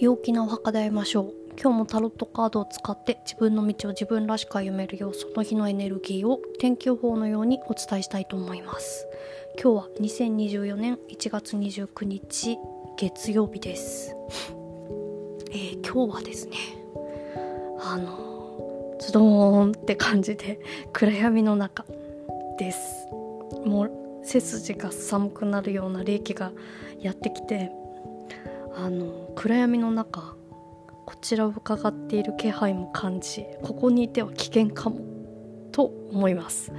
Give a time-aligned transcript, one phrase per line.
[0.00, 1.34] 陽気なお墓で会いましょう。
[1.60, 9.08] 今日もタロットカードを使って自分の道を自分らしく歩めるようその日のエネルギーを天気予報のようにお伝えしたいと思います。
[9.60, 12.58] 今日は2024年1月29日
[12.96, 14.14] 月曜日です、
[15.50, 16.56] えー、今日はですね
[17.80, 20.60] あのズドーンって感じで
[20.92, 21.84] 暗闇の中
[22.56, 23.08] です。
[23.66, 23.90] もう
[24.22, 26.52] 背筋が寒くなるような冷気が
[27.00, 27.72] やってきて
[28.80, 30.36] あの暗闇の中
[31.04, 35.00] こちらを伺っている気配も感じここにいては危険かも
[35.72, 36.72] と思います。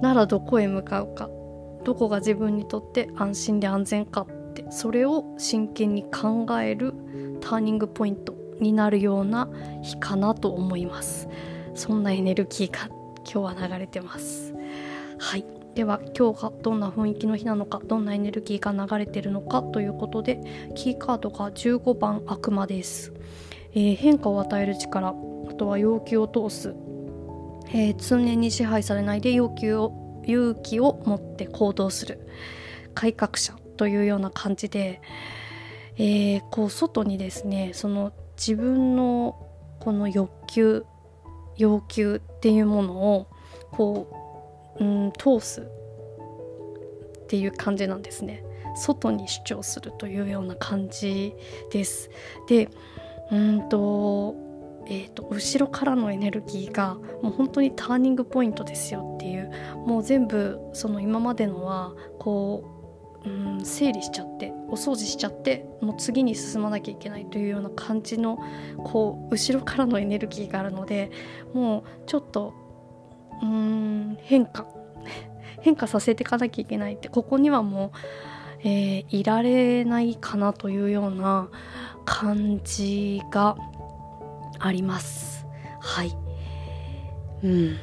[0.00, 1.28] ならどこへ向かうか
[1.84, 6.94] どこが自分にとって安心で安全かってそれを真剣に考える
[7.42, 9.50] ターニングポイントになるような
[9.82, 11.28] 日かなと思います。
[11.74, 12.88] そんなエネルギーが
[13.30, 14.54] 今日は流れてます。
[15.18, 15.44] はい。
[15.74, 20.40] では今日がどんな雰囲気の日なのかどんなエネルギーが流れてるのかということで
[20.74, 23.12] キーカードが15番悪魔です、
[23.72, 25.12] えー、変化を与える力あ
[25.54, 26.74] とは要求を通す、
[27.68, 32.26] えー、通念に支配されないで要求を勇気を持って行動する。
[32.94, 35.00] 改革者というような感じで、
[35.96, 39.36] えー、こう外にですねその自分の
[39.80, 40.86] この欲求
[41.56, 43.28] 要求っていうものを
[43.70, 44.23] こう
[44.80, 48.44] うん通すっていう感じなんですね。
[48.76, 51.34] 外に主張するというような感じ
[51.70, 52.10] です。
[52.48, 52.68] で
[53.30, 54.34] うんと
[54.86, 59.50] えーと、後ろからのエネルギーがもう本当にターニングポイントですよっていう
[59.86, 62.70] もう全部その今までのはこ
[63.24, 68.38] う、うん、整理しちゃってお掃除しちゃってもう次に進まなきゃいけないというような感じの
[68.84, 71.10] こう後ろからのエネルギーがあるので
[71.54, 72.52] もうちょっと
[73.42, 74.66] うーん変化。
[75.60, 77.08] 変化させていかなきゃいけないって。
[77.08, 81.48] ここにはもう、えー、いられないかなというような
[82.04, 83.56] 感じが
[84.58, 85.46] あります。
[85.80, 86.16] はい。
[87.42, 87.76] うん。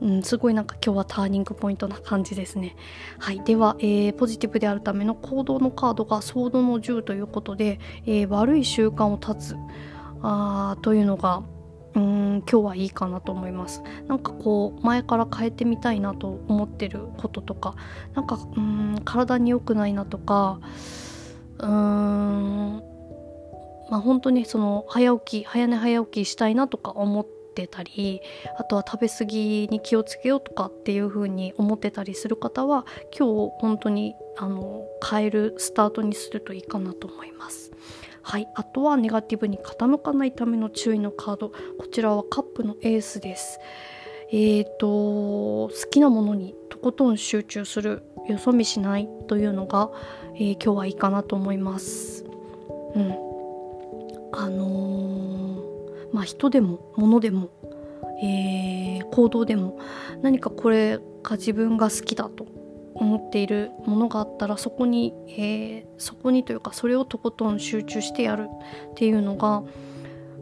[0.00, 2.76] うん、すごいなんか今日はターニングポイントな感じですね。
[3.18, 3.42] はい。
[3.42, 9.56] では、えー、ポジティブであるための行動のカードがソードの10ということで、えー、悪い習慣を断つ。
[10.22, 11.42] あというのが
[11.98, 17.74] うーん今日はいいかなと思いますなんかこう前から変えてみたいなと思ってることとか
[18.14, 20.60] なんかうん体に良くないなとか
[21.58, 22.82] うーん
[23.90, 28.20] まあ本当にその早起き早寝早起きしたいなとか思ってたり
[28.58, 32.86] あとは食べ過ぎに気をつけようとかっていう風に思ってたりする方は
[33.18, 37.72] 今日本当にあの変えるスタートにするといいかなと思います。
[38.30, 41.48] はい、あとはネガティブに傾かないための注意のカード。
[41.48, 43.58] こちらはカップのエースです。
[44.30, 49.90] えーと好きなものにとことん集中するよそ見しないというのが、
[50.34, 52.26] えー、今日はいいかなと思います。
[52.94, 53.12] うん。
[54.32, 57.48] あのー、まあ人でも物でも
[58.22, 59.78] えー、行動でも
[60.20, 62.57] 何かこれが自分が好きだと。
[62.98, 68.48] 思っているものがあったらそこに、えー、そこにというかそれをとことん集中してやる
[68.90, 69.62] っていうのが、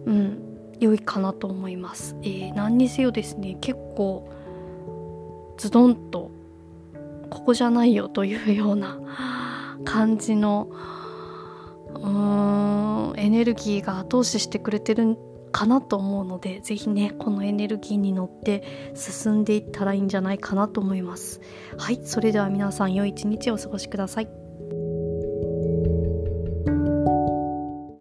[0.06, 2.16] うん、良いかなと思います。
[2.22, 4.30] えー、何にせよですね結構
[5.58, 6.30] ズドンと
[7.30, 8.98] ここじゃないよというような
[9.84, 10.68] 感じの
[11.94, 15.18] うーんエネルギーが後押ししてくれてる
[15.56, 21.40] かなと思うので是非ねこのエネルギーに乗って進んでいったらいいんじゃないかなと思います。
[21.78, 24.45] はいそれでは皆さん良い一日をお過ごしください。